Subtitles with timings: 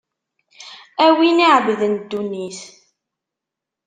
[1.05, 2.59] A win iɛebbden ddunit.